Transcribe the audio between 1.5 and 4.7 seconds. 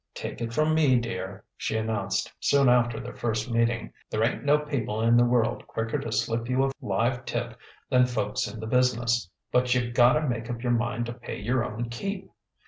she announced soon after their first meeting: "there ain't no